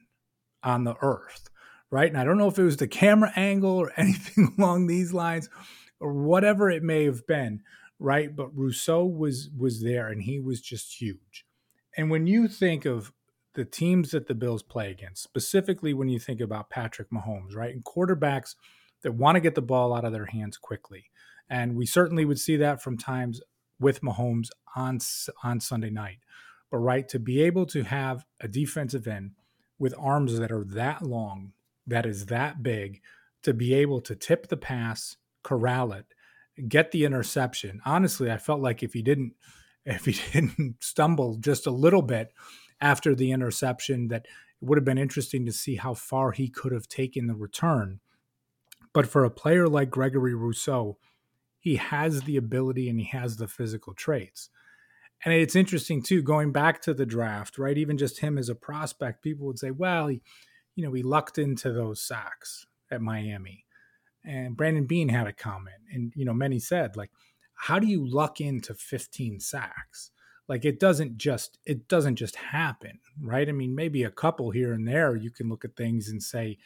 on 0.61 0.83
the 0.83 0.95
earth, 1.01 1.49
right? 1.89 2.09
And 2.09 2.17
I 2.17 2.23
don't 2.23 2.37
know 2.37 2.47
if 2.47 2.59
it 2.59 2.63
was 2.63 2.77
the 2.77 2.87
camera 2.87 3.31
angle 3.35 3.77
or 3.77 3.91
anything 3.97 4.53
along 4.57 4.87
these 4.87 5.13
lines 5.13 5.49
or 5.99 6.13
whatever 6.13 6.69
it 6.69 6.83
may 6.83 7.05
have 7.05 7.25
been, 7.27 7.61
right? 7.99 8.35
But 8.35 8.55
Rousseau 8.55 9.05
was 9.05 9.49
was 9.57 9.81
there 9.81 10.07
and 10.07 10.21
he 10.21 10.39
was 10.39 10.61
just 10.61 11.01
huge. 11.01 11.45
And 11.95 12.11
when 12.11 12.27
you 12.27 12.47
think 12.47 12.85
of 12.85 13.11
the 13.55 13.65
teams 13.65 14.11
that 14.11 14.27
the 14.27 14.35
Bills 14.35 14.61
play 14.61 14.91
against, 14.91 15.23
specifically 15.23 15.93
when 15.93 16.09
you 16.09 16.19
think 16.19 16.39
about 16.39 16.69
Patrick 16.69 17.09
Mahomes, 17.09 17.55
right? 17.55 17.73
And 17.73 17.83
quarterbacks 17.83 18.55
that 19.01 19.13
want 19.13 19.35
to 19.35 19.39
get 19.41 19.55
the 19.55 19.61
ball 19.63 19.95
out 19.95 20.05
of 20.05 20.13
their 20.13 20.27
hands 20.27 20.57
quickly. 20.57 21.05
And 21.49 21.75
we 21.75 21.85
certainly 21.85 22.25
would 22.25 22.39
see 22.39 22.57
that 22.57 22.81
from 22.81 22.97
times 22.97 23.41
with 23.79 24.01
Mahomes 24.01 24.49
on 24.75 24.99
on 25.43 25.59
Sunday 25.59 25.89
night. 25.89 26.19
But 26.69 26.77
right 26.79 27.07
to 27.09 27.19
be 27.19 27.41
able 27.41 27.65
to 27.67 27.83
have 27.83 28.25
a 28.41 28.47
defensive 28.47 29.07
end 29.07 29.31
with 29.79 29.93
arms 29.97 30.37
that 30.37 30.51
are 30.51 30.65
that 30.65 31.01
long, 31.01 31.53
that 31.87 32.05
is 32.05 32.27
that 32.27 32.61
big, 32.61 33.01
to 33.43 33.53
be 33.53 33.73
able 33.73 34.01
to 34.01 34.15
tip 34.15 34.47
the 34.47 34.57
pass, 34.57 35.17
corral 35.43 35.93
it, 35.93 36.05
get 36.67 36.91
the 36.91 37.05
interception. 37.05 37.81
Honestly, 37.85 38.31
I 38.31 38.37
felt 38.37 38.61
like 38.61 38.83
if 38.83 38.93
he 38.93 39.01
didn't 39.01 39.33
if 39.85 40.03
he 40.03 40.17
didn't 40.33 40.75
stumble 40.81 41.37
just 41.37 41.65
a 41.65 41.71
little 41.71 42.01
bit 42.01 42.33
after 42.81 43.15
the 43.15 43.31
interception 43.31 44.09
that 44.09 44.25
it 44.25 44.65
would 44.65 44.77
have 44.77 44.83
been 44.83 44.97
interesting 44.97 45.45
to 45.45 45.51
see 45.53 45.75
how 45.75 45.93
far 45.93 46.31
he 46.31 46.49
could 46.49 46.73
have 46.73 46.89
taken 46.89 47.27
the 47.27 47.35
return. 47.35 48.01
But 48.93 49.07
for 49.07 49.23
a 49.23 49.31
player 49.31 49.67
like 49.67 49.89
Gregory 49.89 50.33
Rousseau, 50.33 50.97
he 51.59 51.77
has 51.77 52.23
the 52.23 52.35
ability 52.35 52.89
and 52.89 52.99
he 52.99 53.05
has 53.05 53.37
the 53.37 53.47
physical 53.47 53.93
traits. 53.93 54.49
And 55.23 55.33
it's 55.33 55.55
interesting 55.55 56.03
too, 56.03 56.21
going 56.21 56.51
back 56.51 56.81
to 56.81 56.93
the 56.93 57.05
draft, 57.05 57.57
right? 57.57 57.77
Even 57.77 57.97
just 57.97 58.19
him 58.19 58.37
as 58.37 58.49
a 58.49 58.55
prospect, 58.55 59.23
people 59.23 59.47
would 59.47 59.59
say, 59.59 59.71
well, 59.71 60.07
he, 60.07 60.21
you 60.77 60.83
know, 60.83 60.91
we 60.91 61.01
lucked 61.01 61.39
into 61.39 61.73
those 61.73 62.01
sacks 62.01 62.67
at 62.91 63.01
Miami. 63.01 63.65
And 64.23 64.55
Brandon 64.55 64.85
Beane 64.85 65.09
had 65.09 65.25
a 65.25 65.33
comment, 65.33 65.81
and 65.91 66.13
you 66.15 66.23
know, 66.23 66.33
many 66.33 66.59
said, 66.59 66.95
like, 66.95 67.11
how 67.55 67.79
do 67.79 67.87
you 67.87 68.07
luck 68.07 68.39
into 68.39 68.73
15 68.75 69.39
sacks? 69.39 70.11
Like 70.47 70.63
it 70.63 70.79
doesn't 70.79 71.17
just 71.17 71.57
it 71.65 71.87
doesn't 71.87 72.15
just 72.15 72.35
happen, 72.35 72.99
right? 73.21 73.49
I 73.49 73.51
mean, 73.51 73.73
maybe 73.73 74.03
a 74.03 74.11
couple 74.11 74.51
here 74.51 74.71
and 74.71 74.87
there 74.87 75.15
you 75.15 75.31
can 75.31 75.49
look 75.49 75.65
at 75.65 75.75
things 75.75 76.07
and 76.09 76.21
say, 76.21 76.57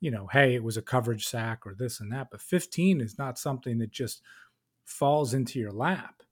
you 0.00 0.10
know, 0.10 0.28
hey, 0.32 0.54
it 0.54 0.64
was 0.64 0.76
a 0.76 0.82
coverage 0.82 1.26
sack 1.26 1.66
or 1.66 1.74
this 1.74 2.00
and 2.00 2.10
that, 2.12 2.28
but 2.30 2.40
15 2.40 3.00
is 3.00 3.18
not 3.18 3.38
something 3.38 3.78
that 3.78 3.92
just 3.92 4.22
falls 4.84 5.34
into 5.34 5.58
your 5.58 5.72
lap. 5.72 6.22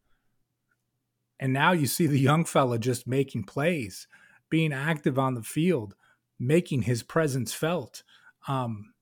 And 1.38 1.52
now 1.52 1.72
you 1.72 1.86
see 1.86 2.06
the 2.06 2.18
young 2.18 2.44
fella 2.44 2.78
just 2.78 3.06
making 3.06 3.44
plays, 3.44 4.08
being 4.48 4.72
active 4.72 5.18
on 5.18 5.34
the 5.34 5.42
field, 5.42 5.94
making 6.38 6.82
his 6.82 7.02
presence 7.02 7.52
felt. 7.52 8.02
Um, 8.48 8.92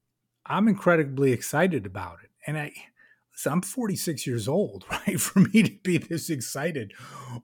I'm 0.47 0.69
incredibly 0.69 1.33
excited 1.33 1.87
about 1.87 2.19
it. 2.23 2.31
And 2.47 2.59
I, 2.59 2.73
listen, 3.33 3.53
I'm 3.53 3.63
46 3.63 4.27
years 4.27 4.49
old, 4.49 4.85
right? 4.91 5.21
For 5.21 5.41
me 5.41 5.63
to 5.63 5.73
be 5.83 5.99
this 5.99 6.31
excited 6.31 6.93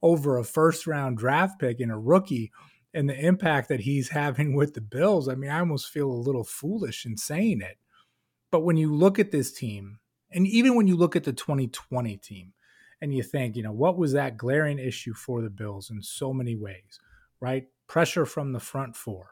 over 0.03 0.39
a 0.39 0.45
first 0.45 0.87
round 0.87 1.19
draft 1.19 1.59
pick 1.59 1.81
and 1.81 1.93
a 1.93 1.97
rookie 1.97 2.51
and 2.93 3.09
the 3.09 3.19
impact 3.19 3.69
that 3.69 3.81
he's 3.81 4.09
having 4.09 4.55
with 4.55 4.75
the 4.75 4.81
Bills, 4.81 5.29
I 5.29 5.35
mean, 5.35 5.51
I 5.51 5.61
almost 5.61 5.91
feel 5.91 6.11
a 6.11 6.13
little 6.13 6.45
foolish 6.45 7.07
in 7.07 7.17
saying 7.17 7.61
it. 7.61 7.79
But 8.51 8.61
when 8.61 8.77
you 8.77 8.93
look 8.93 9.19
at 9.19 9.31
this 9.31 9.53
team, 9.53 10.01
and 10.33 10.47
even 10.47 10.75
when 10.75 10.89
you 10.89 10.97
look 10.97 11.15
at 11.15 11.25
the 11.25 11.33
2020 11.33 12.17
team, 12.17 12.53
and 13.01 13.15
you 13.15 13.23
think, 13.23 13.57
you 13.57 13.63
know, 13.63 13.73
what 13.73 13.97
was 13.97 14.13
that 14.13 14.37
glaring 14.37 14.79
issue 14.79 15.15
for 15.15 15.41
the 15.41 15.51
Bills 15.51 15.91
in 15.91 16.03
so 16.03 16.33
many 16.33 16.55
ways, 16.55 17.01
right? 17.41 17.67
Pressure 17.87 18.27
from 18.27 18.53
the 18.53 18.61
front 18.61 18.95
four. 18.95 19.31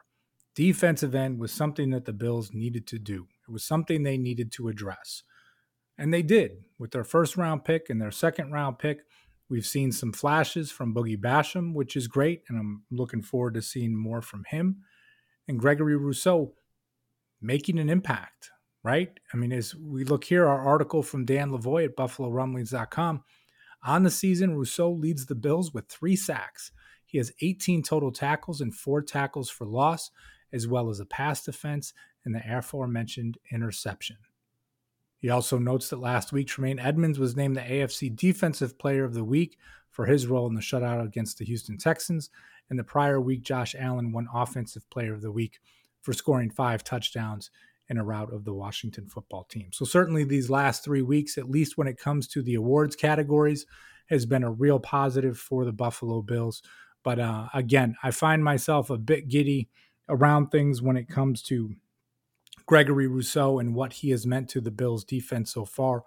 Defensive 0.55 1.15
end 1.15 1.39
was 1.39 1.51
something 1.51 1.89
that 1.91 2.05
the 2.05 2.13
Bills 2.13 2.51
needed 2.53 2.87
to 2.87 2.99
do. 2.99 3.27
It 3.47 3.51
was 3.51 3.63
something 3.63 4.03
they 4.03 4.17
needed 4.17 4.51
to 4.53 4.67
address. 4.67 5.23
And 5.97 6.13
they 6.13 6.21
did 6.21 6.63
with 6.77 6.91
their 6.91 7.03
first 7.03 7.37
round 7.37 7.65
pick 7.65 7.89
and 7.89 8.01
their 8.01 8.11
second 8.11 8.51
round 8.51 8.79
pick. 8.79 9.01
We've 9.49 9.65
seen 9.65 9.91
some 9.91 10.13
flashes 10.13 10.71
from 10.71 10.93
Boogie 10.93 11.19
Basham, 11.19 11.73
which 11.73 11.95
is 11.95 12.07
great. 12.07 12.43
And 12.47 12.57
I'm 12.57 12.83
looking 12.91 13.21
forward 13.21 13.55
to 13.55 13.61
seeing 13.61 13.95
more 13.95 14.21
from 14.21 14.43
him. 14.45 14.83
And 15.47 15.59
Gregory 15.59 15.97
Rousseau 15.97 16.53
making 17.41 17.79
an 17.79 17.89
impact, 17.89 18.51
right? 18.83 19.11
I 19.33 19.37
mean, 19.37 19.51
as 19.51 19.75
we 19.75 20.03
look 20.03 20.25
here, 20.25 20.47
our 20.47 20.59
article 20.59 21.01
from 21.01 21.25
Dan 21.25 21.51
Lavoie 21.51 21.85
at 21.85 21.95
BuffaloRumblings.com 21.95 23.23
on 23.83 24.03
the 24.03 24.11
season, 24.11 24.55
Rousseau 24.55 24.91
leads 24.91 25.25
the 25.25 25.35
Bills 25.35 25.73
with 25.73 25.87
three 25.87 26.15
sacks. 26.15 26.71
He 27.05 27.17
has 27.17 27.31
18 27.41 27.81
total 27.81 28.11
tackles 28.11 28.61
and 28.61 28.75
four 28.75 29.01
tackles 29.01 29.49
for 29.49 29.65
loss, 29.65 30.11
as 30.51 30.67
well 30.67 30.89
as 30.89 30.99
a 30.99 31.05
pass 31.05 31.43
defense 31.43 31.93
and 32.25 32.33
the 32.33 32.41
aforementioned 32.45 33.37
interception. 33.51 34.17
He 35.17 35.29
also 35.29 35.57
notes 35.57 35.89
that 35.89 35.99
last 35.99 36.31
week, 36.31 36.47
Tremaine 36.47 36.79
Edmunds 36.79 37.19
was 37.19 37.35
named 37.35 37.57
the 37.57 37.61
AFC 37.61 38.15
Defensive 38.15 38.79
Player 38.79 39.03
of 39.03 39.13
the 39.13 39.23
Week 39.23 39.57
for 39.89 40.05
his 40.05 40.27
role 40.27 40.47
in 40.47 40.53
the 40.53 40.61
shutout 40.61 41.03
against 41.03 41.37
the 41.37 41.45
Houston 41.45 41.77
Texans. 41.77 42.29
And 42.69 42.79
the 42.79 42.85
prior 42.85 43.19
week, 43.19 43.41
Josh 43.41 43.75
Allen 43.77 44.11
won 44.11 44.27
Offensive 44.33 44.89
Player 44.89 45.13
of 45.13 45.21
the 45.21 45.31
Week 45.31 45.59
for 46.01 46.13
scoring 46.13 46.49
five 46.49 46.83
touchdowns 46.83 47.51
in 47.89 47.97
a 47.97 48.03
rout 48.03 48.31
of 48.31 48.45
the 48.45 48.53
Washington 48.53 49.07
football 49.07 49.43
team. 49.43 49.69
So, 49.73 49.83
certainly, 49.83 50.23
these 50.23 50.49
last 50.49 50.85
three 50.85 51.01
weeks, 51.01 51.37
at 51.37 51.49
least 51.49 51.77
when 51.77 51.87
it 51.87 51.97
comes 51.97 52.27
to 52.29 52.41
the 52.41 52.55
awards 52.55 52.95
categories, 52.95 53.65
has 54.09 54.25
been 54.25 54.43
a 54.43 54.51
real 54.51 54.79
positive 54.79 55.37
for 55.37 55.65
the 55.65 55.73
Buffalo 55.73 56.21
Bills. 56.21 56.61
But 57.03 57.19
uh, 57.19 57.47
again, 57.53 57.95
I 58.03 58.11
find 58.11 58.43
myself 58.43 58.89
a 58.89 58.97
bit 58.97 59.27
giddy 59.27 59.69
around 60.09 60.47
things 60.47 60.81
when 60.81 60.97
it 60.97 61.07
comes 61.07 61.41
to 61.43 61.75
Gregory 62.65 63.07
Rousseau 63.07 63.59
and 63.59 63.73
what 63.73 63.93
he 63.93 64.09
has 64.11 64.27
meant 64.27 64.49
to 64.49 64.61
the 64.61 64.71
Bills 64.71 65.03
defense 65.03 65.53
so 65.53 65.65
far. 65.65 66.03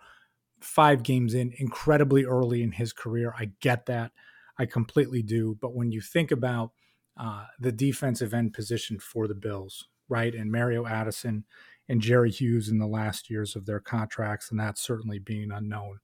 Five 0.61 1.03
games 1.03 1.35
in, 1.35 1.53
incredibly 1.59 2.25
early 2.25 2.63
in 2.63 2.73
his 2.73 2.93
career. 2.93 3.35
I 3.37 3.53
get 3.61 3.87
that. 3.87 4.13
I 4.59 4.67
completely 4.67 5.23
do. 5.23 5.57
But 5.61 5.75
when 5.75 5.91
you 5.91 6.01
think 6.01 6.31
about 6.31 6.71
uh, 7.17 7.47
the 7.59 7.73
defensive 7.73 8.33
end 8.33 8.53
position 8.53 8.99
for 8.99 9.27
the 9.27 9.35
Bills, 9.35 9.89
right, 10.09 10.35
and 10.35 10.53
Mario 10.53 10.87
Addison 10.87 11.45
and 11.89 12.01
Jerry 12.01 12.31
Hughes 12.31 12.69
in 12.69 12.79
the 12.79 12.87
last 12.87 13.29
years 13.29 13.57
of 13.57 13.67
their 13.67 13.81
contracts, 13.81 14.51
and 14.51 14.61
that's 14.61 14.81
certainly 14.81 15.19
being 15.19 15.51
unknown. 15.51 15.99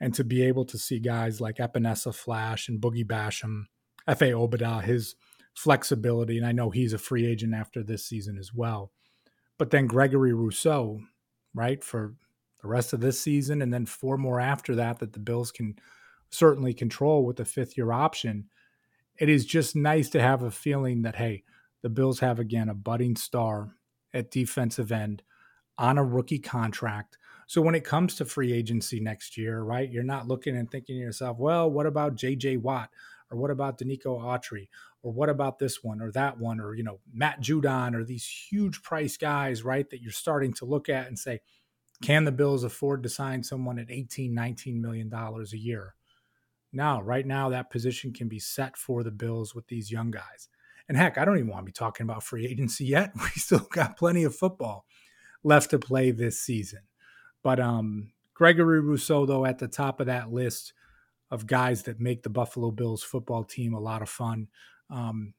And 0.00 0.14
to 0.14 0.24
be 0.24 0.42
able 0.42 0.64
to 0.66 0.78
see 0.78 1.00
guys 1.00 1.40
like 1.40 1.56
Epenesa 1.56 2.14
Flash 2.14 2.68
and 2.68 2.80
Boogie 2.80 3.06
Basham, 3.06 3.64
Efe 4.08 4.32
Obada, 4.32 4.82
his 4.82 5.16
flexibility, 5.58 6.36
and 6.36 6.46
I 6.46 6.52
know 6.52 6.70
he's 6.70 6.92
a 6.92 6.98
free 6.98 7.26
agent 7.26 7.54
after 7.54 7.82
this 7.82 8.04
season 8.04 8.38
as 8.38 8.54
well 8.54 8.92
but 9.58 9.70
then 9.70 9.88
Gregory 9.88 10.32
Rousseau, 10.32 11.00
right, 11.52 11.82
for 11.82 12.14
the 12.62 12.68
rest 12.68 12.92
of 12.92 13.00
this 13.00 13.20
season, 13.20 13.60
and 13.60 13.74
then 13.74 13.84
four 13.84 14.16
more 14.16 14.40
after 14.40 14.76
that 14.76 15.00
that 15.00 15.12
the 15.12 15.18
Bills 15.18 15.52
can 15.52 15.76
certainly 16.30 16.72
control 16.72 17.26
with 17.26 17.36
the 17.36 17.44
fifth 17.44 17.76
year 17.76 17.92
option. 17.92 18.48
It 19.18 19.28
is 19.28 19.44
just 19.44 19.74
nice 19.74 20.08
to 20.10 20.20
have 20.20 20.44
a 20.44 20.50
feeling 20.50 21.02
that, 21.02 21.16
hey, 21.16 21.42
the 21.82 21.88
Bills 21.88 22.20
have 22.20 22.38
again 22.38 22.68
a 22.68 22.74
budding 22.74 23.16
star 23.16 23.74
at 24.14 24.30
defensive 24.30 24.92
end 24.92 25.22
on 25.76 25.98
a 25.98 26.04
rookie 26.04 26.38
contract. 26.38 27.18
So 27.46 27.62
when 27.62 27.74
it 27.74 27.84
comes 27.84 28.14
to 28.16 28.24
free 28.24 28.52
agency 28.52 29.00
next 29.00 29.36
year, 29.36 29.62
right, 29.62 29.90
you're 29.90 30.02
not 30.02 30.28
looking 30.28 30.56
and 30.56 30.70
thinking 30.70 30.96
to 30.96 31.00
yourself, 31.00 31.38
well, 31.38 31.70
what 31.70 31.86
about 31.86 32.16
JJ 32.16 32.60
Watt? 32.60 32.90
Or 33.30 33.38
what 33.38 33.50
about 33.50 33.78
Denico 33.78 34.20
Autry? 34.20 34.68
Or 35.02 35.12
what 35.12 35.28
about 35.28 35.58
this 35.58 35.82
one 35.82 36.00
or 36.00 36.10
that 36.12 36.38
one? 36.38 36.60
Or, 36.60 36.74
you 36.74 36.82
know, 36.82 37.00
Matt 37.12 37.40
Judon 37.40 37.94
or 37.94 38.04
these 38.04 38.26
huge 38.50 38.82
price 38.82 39.16
guys, 39.16 39.62
right? 39.62 39.88
That 39.90 40.02
you're 40.02 40.12
starting 40.12 40.52
to 40.54 40.64
look 40.64 40.88
at 40.88 41.06
and 41.06 41.18
say, 41.18 41.40
can 42.02 42.24
the 42.24 42.32
Bills 42.32 42.64
afford 42.64 43.02
to 43.02 43.08
sign 43.08 43.42
someone 43.42 43.78
at 43.78 43.90
18, 43.90 44.32
19 44.32 44.80
million 44.80 45.08
dollars 45.08 45.52
a 45.52 45.58
year? 45.58 45.94
Now, 46.72 47.00
right 47.00 47.26
now, 47.26 47.48
that 47.48 47.70
position 47.70 48.12
can 48.12 48.28
be 48.28 48.38
set 48.38 48.76
for 48.76 49.02
the 49.02 49.10
Bills 49.10 49.54
with 49.54 49.66
these 49.68 49.90
young 49.90 50.10
guys. 50.10 50.48
And 50.88 50.96
heck, 50.96 51.18
I 51.18 51.24
don't 51.24 51.36
even 51.36 51.48
want 51.48 51.62
to 51.62 51.66
be 51.66 51.72
talking 51.72 52.04
about 52.04 52.22
free 52.22 52.46
agency 52.46 52.86
yet. 52.86 53.12
We 53.16 53.28
still 53.36 53.66
got 53.70 53.96
plenty 53.96 54.24
of 54.24 54.34
football 54.34 54.86
left 55.42 55.70
to 55.70 55.78
play 55.78 56.10
this 56.10 56.40
season. 56.40 56.80
But 57.42 57.60
um, 57.60 58.10
Gregory 58.34 58.80
Rousseau, 58.80 59.26
though, 59.26 59.44
at 59.44 59.58
the 59.58 59.68
top 59.68 60.00
of 60.00 60.06
that 60.06 60.32
list 60.32 60.72
of 61.30 61.46
guys 61.46 61.82
that 61.84 62.00
make 62.00 62.22
the 62.22 62.30
Buffalo 62.30 62.70
Bills 62.70 63.02
football 63.02 63.44
team 63.44 63.74
a 63.74 63.80
lot 63.80 64.02
of 64.02 64.08
fun. 64.08 64.48
Um, 64.90 65.34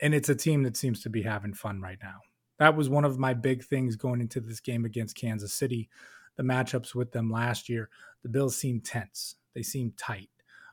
and 0.00 0.14
it's 0.14 0.28
a 0.28 0.34
team 0.34 0.62
that 0.64 0.76
seems 0.76 1.02
to 1.02 1.10
be 1.10 1.22
having 1.22 1.54
fun 1.54 1.80
right 1.80 1.98
now. 2.02 2.20
That 2.58 2.76
was 2.76 2.88
one 2.88 3.04
of 3.04 3.18
my 3.18 3.34
big 3.34 3.64
things 3.64 3.96
going 3.96 4.20
into 4.20 4.40
this 4.40 4.60
game 4.60 4.84
against 4.84 5.16
Kansas 5.16 5.52
City. 5.52 5.88
The 6.36 6.42
matchups 6.42 6.94
with 6.94 7.12
them 7.12 7.30
last 7.30 7.68
year, 7.68 7.88
the 8.22 8.28
Bills 8.28 8.56
seemed 8.56 8.84
tense. 8.84 9.36
They 9.54 9.62
seemed 9.62 9.96
tight. 9.96 10.30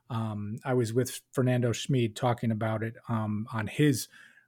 Um, 0.09 0.59
I 0.63 0.73
was 0.73 0.93
with 0.93 1.21
Fernando 1.31 1.71
Schmid 1.71 2.15
talking 2.15 2.51
about 2.51 2.83
it 2.83 2.95
um, 3.09 3.47
on 3.53 3.67
his 3.67 4.07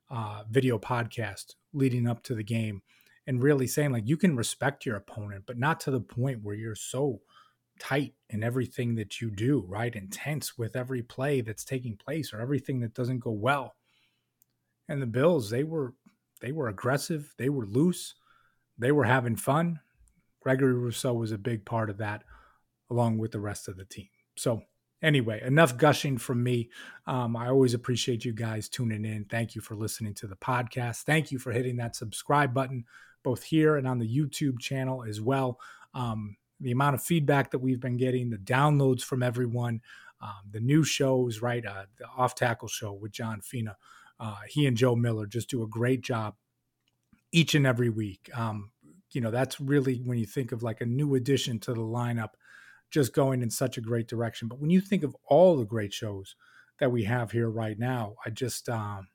uh, 0.09 0.43
video 0.49 0.79
podcast 0.79 1.55
leading 1.73 2.07
up 2.07 2.23
to 2.23 2.35
the 2.35 2.43
game 2.43 2.81
and 3.27 3.43
really 3.43 3.67
saying, 3.67 3.91
like, 3.91 4.07
you 4.07 4.17
can 4.17 4.35
respect 4.35 4.85
your 4.85 4.95
opponent, 4.95 5.43
but 5.45 5.57
not 5.57 5.79
to 5.81 5.91
the 5.91 5.99
point 5.99 6.39
where 6.41 6.55
you're 6.55 6.75
so 6.75 7.21
tight 7.79 8.13
in 8.29 8.43
everything 8.43 8.95
that 8.95 9.21
you 9.21 9.31
do, 9.31 9.65
right? 9.67 9.95
Intense 9.95 10.57
with 10.57 10.75
every 10.75 11.01
play 11.01 11.41
that's 11.41 11.63
taking 11.63 11.97
place 11.97 12.33
or 12.33 12.41
everything 12.41 12.79
that 12.81 12.93
doesn't 12.93 13.19
go 13.19 13.31
well. 13.31 13.75
And 14.87 15.01
the 15.01 15.07
Bills, 15.07 15.49
they 15.49 15.63
were 15.63 15.93
they 16.41 16.51
were 16.51 16.69
aggressive, 16.69 17.33
they 17.37 17.49
were 17.49 17.65
loose, 17.65 18.15
they 18.77 18.91
were 18.91 19.03
having 19.03 19.35
fun. 19.35 19.79
Gregory 20.41 20.73
Rousseau 20.73 21.13
was 21.13 21.31
a 21.31 21.37
big 21.37 21.65
part 21.65 21.89
of 21.89 21.97
that 21.97 22.23
along 22.89 23.17
with 23.17 23.31
the 23.31 23.39
rest 23.39 23.67
of 23.67 23.77
the 23.77 23.85
team. 23.85 24.07
So 24.37 24.61
anyway, 25.01 25.41
enough 25.45 25.77
gushing 25.77 26.17
from 26.17 26.43
me. 26.43 26.69
Um, 27.07 27.35
I 27.35 27.49
always 27.49 27.73
appreciate 27.73 28.25
you 28.25 28.33
guys 28.33 28.69
tuning 28.69 29.05
in. 29.05 29.25
Thank 29.25 29.53
you 29.55 29.61
for 29.61 29.75
listening 29.75 30.13
to 30.15 30.27
the 30.27 30.35
podcast. 30.35 31.03
Thank 31.03 31.31
you 31.31 31.39
for 31.39 31.51
hitting 31.51 31.77
that 31.77 31.95
subscribe 31.95 32.53
button, 32.53 32.85
both 33.23 33.43
here 33.43 33.75
and 33.75 33.87
on 33.87 33.99
the 33.99 34.07
YouTube 34.07 34.59
channel 34.59 35.03
as 35.03 35.21
well. 35.21 35.59
Um, 35.93 36.37
the 36.59 36.71
amount 36.71 36.95
of 36.95 37.01
feedback 37.01 37.51
that 37.51 37.59
we've 37.59 37.79
been 37.79 37.97
getting, 37.97 38.29
the 38.29 38.37
downloads 38.37 39.01
from 39.01 39.23
everyone, 39.23 39.81
um, 40.21 40.41
the 40.51 40.59
new 40.59 40.83
shows, 40.83 41.41
right? 41.41 41.65
Uh, 41.65 41.85
the 41.97 42.05
off 42.17 42.35
tackle 42.35 42.67
show 42.67 42.93
with 42.93 43.11
John 43.11 43.41
Fina. 43.41 43.77
Uh, 44.19 44.37
he 44.47 44.65
and 44.65 44.75
Joe 44.75 44.95
Miller 44.95 45.25
just 45.25 45.49
do 45.49 45.63
a 45.63 45.67
great 45.67 46.01
job 46.01 46.35
each 47.31 47.55
and 47.55 47.65
every 47.65 47.89
week. 47.89 48.29
Um, 48.33 48.71
you 49.11 49.21
know, 49.21 49.31
that's 49.31 49.59
really 49.59 49.97
when 49.97 50.17
you 50.17 50.25
think 50.25 50.51
of 50.51 50.61
like 50.61 50.81
a 50.81 50.85
new 50.85 51.15
addition 51.15 51.59
to 51.59 51.73
the 51.73 51.79
lineup, 51.79 52.31
just 52.91 53.13
going 53.13 53.41
in 53.41 53.49
such 53.49 53.77
a 53.77 53.81
great 53.81 54.07
direction. 54.07 54.47
But 54.47 54.59
when 54.59 54.69
you 54.69 54.81
think 54.81 55.03
of 55.03 55.15
all 55.25 55.55
the 55.55 55.65
great 55.65 55.93
shows 55.93 56.35
that 56.79 56.91
we 56.91 57.05
have 57.05 57.31
here 57.31 57.49
right 57.49 57.77
now, 57.79 58.15
I 58.25 58.29
just, 58.29 58.67
um, 58.67 59.07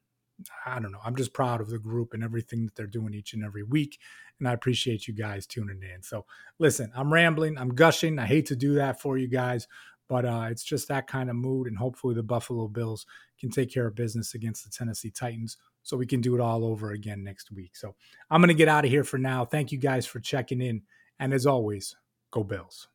I 0.66 0.80
don't 0.80 0.92
know. 0.92 1.00
I'm 1.04 1.16
just 1.16 1.32
proud 1.32 1.60
of 1.60 1.70
the 1.70 1.78
group 1.78 2.12
and 2.12 2.22
everything 2.22 2.64
that 2.64 2.74
they're 2.74 2.86
doing 2.86 3.14
each 3.14 3.34
and 3.34 3.44
every 3.44 3.62
week. 3.62 3.98
And 4.38 4.48
I 4.48 4.52
appreciate 4.52 5.06
you 5.06 5.14
guys 5.14 5.46
tuning 5.46 5.80
in. 5.82 6.02
So, 6.02 6.26
listen, 6.58 6.90
I'm 6.94 7.12
rambling, 7.12 7.56
I'm 7.56 7.74
gushing. 7.74 8.18
I 8.18 8.26
hate 8.26 8.46
to 8.46 8.56
do 8.56 8.74
that 8.74 9.00
for 9.00 9.16
you 9.16 9.28
guys, 9.28 9.68
but 10.08 10.24
uh, 10.24 10.48
it's 10.50 10.64
just 10.64 10.88
that 10.88 11.06
kind 11.06 11.30
of 11.30 11.36
mood. 11.36 11.68
And 11.68 11.78
hopefully, 11.78 12.14
the 12.14 12.22
Buffalo 12.22 12.66
Bills 12.68 13.06
can 13.38 13.50
take 13.50 13.72
care 13.72 13.86
of 13.86 13.94
business 13.94 14.34
against 14.34 14.64
the 14.64 14.70
Tennessee 14.70 15.10
Titans 15.10 15.56
so 15.82 15.96
we 15.96 16.06
can 16.06 16.20
do 16.20 16.34
it 16.34 16.40
all 16.40 16.64
over 16.64 16.90
again 16.90 17.22
next 17.22 17.52
week. 17.52 17.76
So 17.76 17.94
I'm 18.30 18.40
going 18.40 18.48
to 18.48 18.54
get 18.54 18.68
out 18.68 18.84
of 18.84 18.90
here 18.90 19.04
for 19.04 19.18
now. 19.18 19.44
Thank 19.44 19.70
you 19.70 19.78
guys 19.78 20.06
for 20.06 20.18
checking 20.18 20.60
in. 20.60 20.82
And 21.18 21.32
as 21.32 21.46
always, 21.46 21.94
go 22.30 22.42
Bills. 22.42 22.88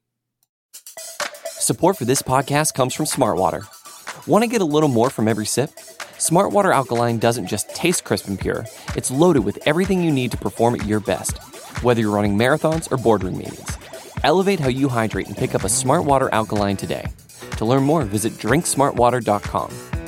Support 1.45 1.97
for 1.97 2.05
this 2.05 2.21
podcast 2.21 2.73
comes 2.73 2.93
from 2.93 3.05
Smartwater. 3.05 3.67
Want 4.27 4.43
to 4.43 4.49
get 4.49 4.61
a 4.61 4.65
little 4.65 4.89
more 4.89 5.09
from 5.09 5.27
every 5.27 5.45
sip? 5.45 5.71
Smartwater 6.19 6.75
Alkaline 6.75 7.17
doesn't 7.17 7.47
just 7.47 7.73
taste 7.73 8.03
crisp 8.03 8.27
and 8.27 8.37
pure, 8.37 8.65
it's 8.93 9.09
loaded 9.09 9.45
with 9.45 9.57
everything 9.65 10.03
you 10.03 10.11
need 10.11 10.31
to 10.31 10.37
perform 10.37 10.75
at 10.75 10.85
your 10.85 10.99
best, 10.99 11.37
whether 11.81 12.01
you're 12.01 12.11
running 12.11 12.37
marathons 12.37 12.91
or 12.91 12.97
boardroom 12.97 13.37
meetings. 13.37 13.77
Elevate 14.25 14.59
how 14.59 14.67
you 14.67 14.89
hydrate 14.89 15.27
and 15.27 15.37
pick 15.37 15.55
up 15.55 15.63
a 15.63 15.67
Smartwater 15.67 16.29
Alkaline 16.33 16.75
today. 16.75 17.05
To 17.51 17.63
learn 17.63 17.83
more, 17.83 18.03
visit 18.03 18.33
drinksmartwater.com. 18.33 19.98